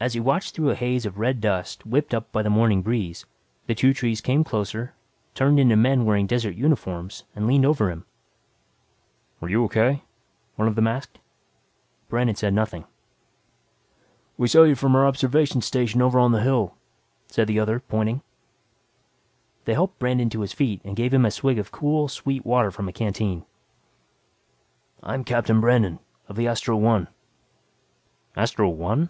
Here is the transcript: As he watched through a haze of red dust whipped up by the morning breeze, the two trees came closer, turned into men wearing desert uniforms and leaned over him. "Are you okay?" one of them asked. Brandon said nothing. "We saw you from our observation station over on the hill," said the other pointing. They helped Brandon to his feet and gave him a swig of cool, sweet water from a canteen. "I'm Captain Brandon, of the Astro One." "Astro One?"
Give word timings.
As 0.00 0.12
he 0.14 0.20
watched 0.20 0.54
through 0.54 0.70
a 0.70 0.74
haze 0.74 1.06
of 1.06 1.18
red 1.18 1.40
dust 1.40 1.86
whipped 1.86 2.12
up 2.14 2.30
by 2.32 2.42
the 2.42 2.50
morning 2.50 2.82
breeze, 2.82 3.24
the 3.68 3.76
two 3.76 3.94
trees 3.94 4.20
came 4.20 4.42
closer, 4.42 4.92
turned 5.34 5.58
into 5.60 5.76
men 5.76 6.04
wearing 6.04 6.26
desert 6.26 6.56
uniforms 6.56 7.22
and 7.36 7.46
leaned 7.46 7.64
over 7.64 7.90
him. 7.92 8.04
"Are 9.40 9.48
you 9.48 9.64
okay?" 9.64 10.02
one 10.56 10.66
of 10.66 10.74
them 10.74 10.88
asked. 10.88 11.20
Brandon 12.08 12.34
said 12.34 12.52
nothing. 12.52 12.84
"We 14.36 14.48
saw 14.48 14.64
you 14.64 14.74
from 14.74 14.96
our 14.96 15.06
observation 15.06 15.62
station 15.62 16.02
over 16.02 16.18
on 16.18 16.32
the 16.32 16.42
hill," 16.42 16.74
said 17.28 17.46
the 17.46 17.60
other 17.60 17.78
pointing. 17.78 18.20
They 19.64 19.74
helped 19.74 20.00
Brandon 20.00 20.28
to 20.30 20.40
his 20.40 20.52
feet 20.52 20.80
and 20.84 20.96
gave 20.96 21.14
him 21.14 21.24
a 21.24 21.30
swig 21.30 21.56
of 21.56 21.70
cool, 21.72 22.08
sweet 22.08 22.44
water 22.44 22.72
from 22.72 22.88
a 22.88 22.92
canteen. 22.92 23.46
"I'm 25.04 25.22
Captain 25.22 25.60
Brandon, 25.60 25.98
of 26.28 26.34
the 26.34 26.48
Astro 26.48 26.76
One." 26.76 27.06
"Astro 28.36 28.68
One?" 28.68 29.08